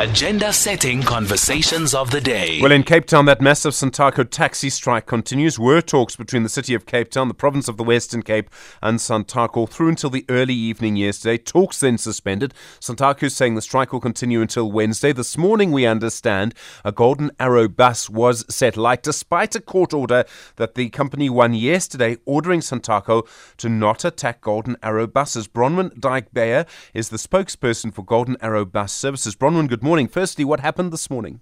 Agenda 0.00 0.52
setting 0.52 1.00
conversations 1.02 1.94
of 1.94 2.10
the 2.10 2.20
day. 2.20 2.58
Well, 2.60 2.72
in 2.72 2.82
Cape 2.82 3.06
Town, 3.06 3.26
that 3.26 3.40
massive 3.40 3.74
Santaco 3.74 4.28
taxi 4.28 4.68
strike 4.68 5.06
continues. 5.06 5.56
Were 5.56 5.80
talks 5.80 6.16
between 6.16 6.42
the 6.42 6.48
city 6.48 6.74
of 6.74 6.84
Cape 6.84 7.12
Town, 7.12 7.28
the 7.28 7.32
province 7.32 7.68
of 7.68 7.76
the 7.76 7.84
Western 7.84 8.20
Cape, 8.20 8.50
and 8.82 8.98
Santaco 8.98 9.68
through 9.68 9.90
until 9.90 10.10
the 10.10 10.24
early 10.28 10.52
evening 10.52 10.96
yesterday. 10.96 11.38
Talks 11.38 11.78
then 11.78 11.96
suspended. 11.96 12.54
Santaco 12.80 13.30
saying 13.30 13.54
the 13.54 13.62
strike 13.62 13.92
will 13.92 14.00
continue 14.00 14.40
until 14.40 14.70
Wednesday. 14.72 15.12
This 15.12 15.38
morning, 15.38 15.70
we 15.70 15.86
understand 15.86 16.54
a 16.84 16.90
Golden 16.90 17.30
Arrow 17.38 17.68
bus 17.68 18.10
was 18.10 18.44
set 18.52 18.76
light, 18.76 19.04
despite 19.04 19.54
a 19.54 19.60
court 19.60 19.94
order 19.94 20.24
that 20.56 20.74
the 20.74 20.88
company 20.88 21.30
won 21.30 21.54
yesterday 21.54 22.16
ordering 22.24 22.60
Santaco 22.60 23.28
to 23.58 23.68
not 23.68 24.04
attack 24.04 24.40
Golden 24.40 24.76
Arrow 24.82 25.06
buses. 25.06 25.46
Bronwen 25.46 25.96
Dyke-Beyer 26.00 26.66
is 26.94 27.10
the 27.10 27.16
spokesperson 27.16 27.94
for 27.94 28.04
Golden 28.04 28.36
Arrow 28.40 28.64
Bus 28.64 28.92
Services. 28.92 29.36
Bronwen, 29.36 29.68
good 29.68 29.83
morning. 29.84 30.08
Firstly, 30.08 30.44
what 30.44 30.60
happened 30.60 30.92
this 30.92 31.10
morning? 31.10 31.40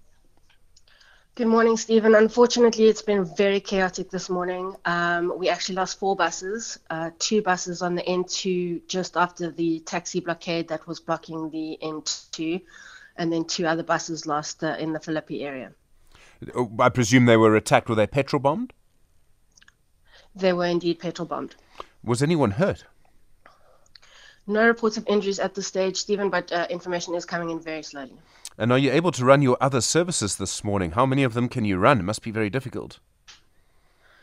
Good 1.37 1.47
morning, 1.47 1.77
Stephen. 1.77 2.15
Unfortunately, 2.15 2.87
it's 2.89 3.01
been 3.01 3.25
very 3.25 3.61
chaotic 3.61 4.11
this 4.11 4.29
morning. 4.29 4.75
Um, 4.85 5.33
we 5.39 5.49
actually 5.49 5.77
lost 5.77 5.99
four 5.99 6.15
buses, 6.15 6.79
uh, 6.91 7.11
two 7.19 7.41
buses 7.41 7.81
on 7.81 7.95
the 7.95 8.03
N2 8.03 8.87
just 8.87 9.17
after 9.17 9.51
the 9.51 9.81
taxi 9.81 10.21
blockade 10.21 10.69
that 10.69 10.87
was 10.87 11.01
blocking 11.01 11.51
the 11.51 11.79
N2, 11.83 12.61
and 13.17 13.33
then 13.33 13.45
two 13.45 13.65
other 13.65 13.85
buses 13.85 14.27
lost 14.27 14.63
uh, 14.63 14.77
in 14.79 14.93
the 14.93 15.01
Philippi 15.01 15.43
area. 15.45 15.73
I 16.81 16.89
presume 16.89 17.25
they 17.27 17.37
were 17.37 17.55
attacked. 17.57 17.89
Were 17.89 17.95
they 17.95 18.09
petrol 18.09 18.41
bombed? 18.41 18.73
They 20.35 20.53
were 20.53 20.67
indeed 20.67 20.99
petrol 20.99 21.29
bombed. 21.29 21.55
Was 22.03 22.23
anyone 22.23 22.53
hurt? 22.53 22.85
No 24.47 24.67
reports 24.67 24.97
of 24.97 25.07
injuries 25.07 25.39
at 25.39 25.55
this 25.55 25.69
stage, 25.69 25.97
Stephen, 25.97 26.29
but 26.29 26.51
uh, 26.51 26.67
information 26.69 27.15
is 27.15 27.25
coming 27.25 27.51
in 27.51 27.61
very 27.61 27.83
slowly. 27.83 28.15
And 28.59 28.73
are 28.73 28.79
you 28.79 28.91
able 28.91 29.13
to 29.13 29.25
run 29.25 29.41
your 29.41 29.57
other 29.61 29.81
services 29.81 30.37
this 30.37 30.65
morning? 30.65 30.93
How 30.93 31.07
many 31.07 31.23
of 31.23 31.35
them 31.35 31.49
can 31.49 31.65
you 31.65 31.79
run? 31.79 32.01
It 32.01 32.03
must 32.03 32.23
be 32.23 32.33
very 32.33 32.51
difficult. 32.51 32.99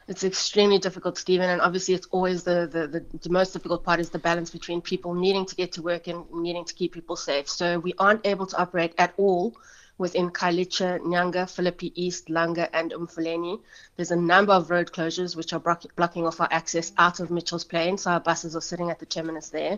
It's 0.09 0.23
extremely 0.23 0.77
difficult, 0.79 1.17
Stephen, 1.17 1.49
and 1.49 1.61
obviously 1.61 1.93
it's 1.93 2.07
always 2.11 2.43
the, 2.43 2.67
the, 2.71 2.87
the, 2.87 3.17
the, 3.19 3.29
most 3.29 3.53
difficult 3.53 3.83
part 3.83 3.99
is 3.99 4.09
the 4.09 4.19
balance 4.19 4.49
between 4.49 4.81
people 4.81 5.13
needing 5.13 5.45
to 5.45 5.55
get 5.55 5.71
to 5.73 5.83
work 5.83 6.07
and 6.07 6.25
needing 6.31 6.65
to 6.65 6.73
keep 6.73 6.93
people 6.93 7.15
safe. 7.15 7.47
So 7.47 7.79
we 7.79 7.93
aren't 7.99 8.25
able 8.25 8.47
to 8.47 8.57
operate 8.57 8.95
at 8.97 9.13
all 9.17 9.55
within 9.99 10.31
Khayelitsha, 10.31 10.99
Nyanga, 11.01 11.47
Philippi 11.49 11.93
East, 11.95 12.27
Langa, 12.27 12.67
and 12.73 12.91
Umfuleni. 12.91 13.59
There's 13.97 14.11
a 14.11 14.15
number 14.15 14.53
of 14.53 14.71
road 14.71 14.91
closures 14.91 15.35
which 15.35 15.53
are 15.53 15.59
block- 15.59 15.95
blocking 15.95 16.25
off 16.25 16.41
our 16.41 16.47
access 16.49 16.91
out 16.97 17.19
of 17.19 17.29
Mitchell's 17.29 17.63
Plain, 17.63 17.97
so 17.97 18.11
our 18.11 18.19
buses 18.19 18.55
are 18.55 18.61
sitting 18.61 18.89
at 18.89 18.99
the 18.99 19.05
terminus 19.05 19.49
there. 19.49 19.77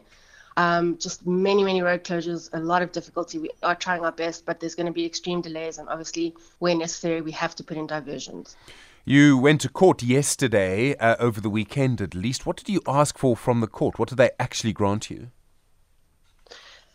Um, 0.58 0.98
just 0.98 1.26
many, 1.26 1.64
many 1.64 1.82
road 1.82 2.04
closures, 2.04 2.50
a 2.54 2.60
lot 2.60 2.82
of 2.82 2.92
difficulty. 2.92 3.40
We 3.40 3.52
are 3.64 3.76
trying 3.76 4.04
our 4.04 4.12
best, 4.12 4.46
but 4.46 4.60
there's 4.60 4.76
going 4.76 4.88
to 4.88 4.92
be 4.92 5.06
extreme 5.06 5.42
delays, 5.42 5.78
and 5.78 5.88
obviously, 5.88 6.36
where 6.60 6.76
necessary, 6.76 7.22
we 7.22 7.32
have 7.32 7.56
to 7.56 7.64
put 7.64 7.78
in 7.78 7.88
diversions. 7.88 8.56
You 9.06 9.38
went 9.38 9.62
to 9.62 9.70
court 9.70 10.04
yesterday, 10.04 10.96
uh, 10.98 11.16
over 11.20 11.42
the 11.42 11.50
weekend 11.50 12.02
at 12.02 12.14
least. 12.14 12.46
What 12.46 12.58
did 12.58 12.70
you 12.70 12.82
ask 12.88 13.18
for 13.18 13.36
from 13.36 13.60
the 13.60 13.68
court? 13.68 13.98
What 13.98 14.10
did 14.10 14.18
they 14.18 14.30
actually 14.40 14.74
grant 14.74 15.10
you? 15.10 15.32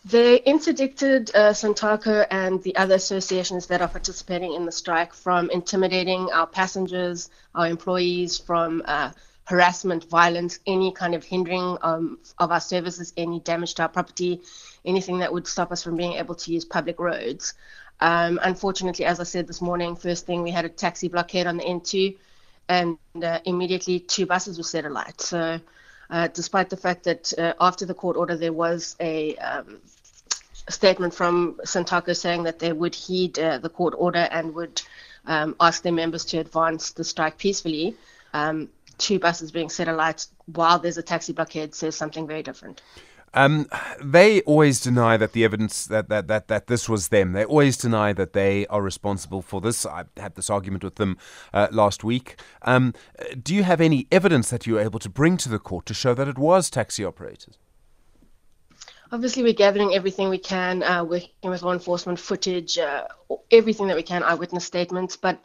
They 0.04 0.36
interdicted 0.36 1.32
uh, 1.34 1.50
Santaco 1.50 2.24
and 2.30 2.62
the 2.62 2.76
other 2.76 2.94
associations 2.94 3.66
that 3.66 3.82
are 3.82 3.88
participating 3.88 4.52
in 4.52 4.64
the 4.64 4.70
strike 4.70 5.12
from 5.12 5.50
intimidating 5.50 6.30
our 6.32 6.46
passengers, 6.46 7.28
our 7.56 7.66
employees, 7.66 8.38
from 8.38 8.82
uh, 8.84 9.10
harassment, 9.46 10.04
violence, 10.10 10.58
any 10.66 10.92
kind 10.92 11.14
of 11.14 11.24
hindering 11.24 11.78
um, 11.82 12.18
of 12.38 12.50
our 12.50 12.60
services, 12.60 13.12
any 13.16 13.40
damage 13.40 13.74
to 13.74 13.82
our 13.82 13.88
property, 13.88 14.40
anything 14.84 15.18
that 15.18 15.32
would 15.32 15.46
stop 15.46 15.72
us 15.72 15.82
from 15.82 15.96
being 15.96 16.14
able 16.14 16.34
to 16.34 16.52
use 16.52 16.64
public 16.64 16.98
roads. 16.98 17.54
Um, 18.00 18.38
unfortunately, 18.42 19.04
as 19.04 19.20
I 19.20 19.22
said 19.22 19.46
this 19.46 19.62
morning, 19.62 19.96
first 19.96 20.26
thing 20.26 20.42
we 20.42 20.50
had 20.50 20.64
a 20.64 20.68
taxi 20.68 21.08
blockade 21.08 21.46
on 21.46 21.56
the 21.56 21.64
N2, 21.64 22.16
and 22.68 22.98
uh, 23.22 23.38
immediately 23.44 24.00
two 24.00 24.26
buses 24.26 24.58
were 24.58 24.64
set 24.64 24.84
alight. 24.84 25.20
So, 25.20 25.60
uh, 26.10 26.28
despite 26.28 26.68
the 26.68 26.76
fact 26.76 27.04
that 27.04 27.32
uh, 27.38 27.54
after 27.60 27.86
the 27.86 27.94
court 27.94 28.16
order 28.16 28.36
there 28.36 28.52
was 28.52 28.96
a 29.00 29.36
um, 29.36 29.80
statement 30.68 31.14
from 31.14 31.58
Santaco 31.64 32.16
saying 32.16 32.42
that 32.44 32.58
they 32.58 32.72
would 32.72 32.94
heed 32.94 33.38
uh, 33.38 33.58
the 33.58 33.68
court 33.68 33.94
order 33.96 34.28
and 34.30 34.54
would 34.54 34.82
um, 35.26 35.54
ask 35.60 35.82
their 35.82 35.92
members 35.92 36.24
to 36.26 36.38
advance 36.38 36.92
the 36.92 37.04
strike 37.04 37.38
peacefully, 37.38 37.96
um, 38.34 38.68
two 38.98 39.18
buses 39.18 39.52
being 39.52 39.68
set 39.68 39.88
alight 39.88 40.26
while 40.46 40.78
there's 40.78 40.98
a 40.98 41.02
taxi 41.02 41.32
blockade 41.32 41.74
says 41.74 41.96
something 41.96 42.26
very 42.26 42.42
different. 42.42 42.82
Um, 43.34 43.68
they 44.02 44.40
always 44.42 44.80
deny 44.80 45.18
that 45.18 45.32
the 45.32 45.44
evidence 45.44 45.84
that, 45.86 46.08
that, 46.08 46.26
that, 46.28 46.48
that 46.48 46.68
this 46.68 46.88
was 46.88 47.08
them. 47.08 47.32
They 47.32 47.44
always 47.44 47.76
deny 47.76 48.14
that 48.14 48.32
they 48.32 48.66
are 48.68 48.80
responsible 48.80 49.42
for 49.42 49.60
this. 49.60 49.84
I 49.84 50.04
had 50.16 50.36
this 50.36 50.48
argument 50.48 50.82
with 50.82 50.94
them 50.94 51.18
uh, 51.52 51.68
last 51.70 52.02
week. 52.02 52.40
Um, 52.62 52.94
do 53.42 53.54
you 53.54 53.62
have 53.62 53.82
any 53.82 54.06
evidence 54.10 54.48
that 54.48 54.66
you 54.66 54.74
were 54.74 54.80
able 54.80 55.00
to 55.00 55.10
bring 55.10 55.36
to 55.38 55.50
the 55.50 55.58
court 55.58 55.84
to 55.86 55.94
show 55.94 56.14
that 56.14 56.28
it 56.28 56.38
was 56.38 56.70
taxi 56.70 57.04
operators? 57.04 57.58
Obviously, 59.12 59.42
we're 59.42 59.52
gathering 59.52 59.94
everything 59.94 60.30
we 60.30 60.38
can, 60.38 60.82
uh, 60.82 61.04
working 61.04 61.30
with 61.44 61.62
law 61.62 61.72
enforcement 61.72 62.18
footage, 62.18 62.78
uh, 62.78 63.04
everything 63.50 63.86
that 63.86 63.96
we 63.96 64.02
can, 64.02 64.22
eyewitness 64.22 64.64
statements. 64.64 65.14
But 65.14 65.38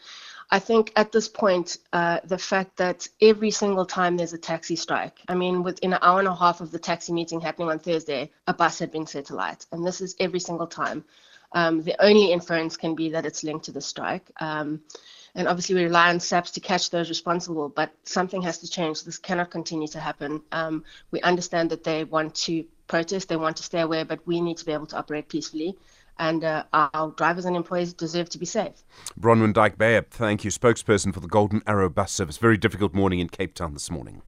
I 0.53 0.59
think 0.59 0.91
at 0.97 1.13
this 1.13 1.29
point, 1.29 1.78
uh, 1.94 2.19
the 2.25 2.38
fact 2.38 2.75
that 2.78 3.07
every 3.22 3.51
single 3.51 3.85
time 3.85 4.17
there's 4.17 4.34
a 4.34 4.38
taxi 4.38 4.75
strike, 4.75 5.19
I 5.29 5.34
mean, 5.34 5.63
within 5.63 5.94
an 5.94 6.00
hour 6.01 6.19
and 6.19 6.28
a 6.28 6.35
half 6.35 6.59
of 6.59 6.72
the 6.72 6.79
taxi 6.79 7.13
meeting 7.13 7.39
happening 7.39 7.69
on 7.69 7.79
Thursday, 7.79 8.31
a 8.47 8.53
bus 8.53 8.78
had 8.78 8.91
been 8.91 9.07
set 9.07 9.29
alight. 9.29 9.66
And 9.72 9.88
this 9.88 10.01
is 10.01 10.16
every 10.19 10.41
single 10.41 10.67
time. 10.67 11.06
Um, 11.53 11.84
the 11.84 11.95
only 12.03 12.34
inference 12.34 12.75
can 12.75 12.95
be 12.95 13.09
that 13.12 13.25
it's 13.25 13.45
linked 13.45 13.66
to 13.66 13.72
the 13.72 13.79
strike. 13.79 14.29
Um, 14.41 14.81
and 15.35 15.47
obviously, 15.47 15.75
we 15.75 15.84
rely 15.85 16.09
on 16.09 16.19
SAPS 16.19 16.51
to 16.51 16.59
catch 16.59 16.89
those 16.89 17.07
responsible, 17.07 17.69
but 17.69 17.94
something 18.03 18.41
has 18.41 18.57
to 18.57 18.69
change. 18.69 19.06
This 19.06 19.18
cannot 19.18 19.51
continue 19.51 19.88
to 19.88 20.00
happen. 20.01 20.41
Um, 20.51 20.83
we 21.12 21.22
understand 21.22 21.69
that 21.69 21.85
they 21.85 22.03
want 22.03 22.35
to 22.35 22.66
protest, 22.88 23.29
they 23.29 23.38
want 23.38 23.56
to 23.57 23.63
stay 23.63 23.79
away, 23.79 24.03
but 24.03 24.28
we 24.28 24.41
need 24.41 24.57
to 24.57 24.66
be 24.66 24.73
able 24.73 24.88
to 24.88 24.97
operate 24.97 25.29
peacefully 25.29 25.78
and 26.20 26.44
uh, 26.44 26.64
our 26.74 27.12
drivers 27.18 27.46
and 27.46 27.56
employees 27.56 27.94
deserve 27.94 28.30
to 28.30 28.38
be 28.38 28.46
safe. 28.46 28.84
Bronwen 29.20 29.54
Dyke-Beyer, 29.54 30.04
thank 30.10 30.44
you, 30.44 30.52
spokesperson 30.52 31.14
for 31.14 31.20
the 31.20 31.28
Golden 31.28 31.62
Arrow 31.66 31.90
bus 31.90 32.12
service. 32.12 32.38
Very 32.38 32.58
difficult 32.58 32.94
morning 32.94 33.20
in 33.20 33.30
Cape 33.30 33.54
Town 33.54 33.74
this 33.74 33.90
morning. 33.90 34.22